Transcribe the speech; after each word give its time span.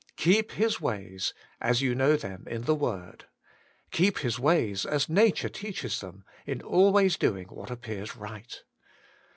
Keep 0.15 0.53
His 0.53 0.81
ways, 0.81 1.31
as 1.59 1.83
you 1.83 1.93
know 1.93 2.15
them 2.15 2.47
in 2.47 2.63
the 2.63 2.73
Word. 2.73 3.25
Keep 3.91 4.17
His 4.17 4.39
ways, 4.39 4.83
as 4.83 5.07
nature 5.07 5.47
teaches 5.47 5.99
them, 5.99 6.23
in 6.47 6.59
always 6.63 7.17
doing 7.17 7.49
what 7.49 7.69
appears 7.69 8.15
right. 8.15 8.63